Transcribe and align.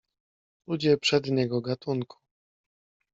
"Ludzie 0.67 0.97
przedniego 0.97 1.61
gatunku!" 1.61 2.17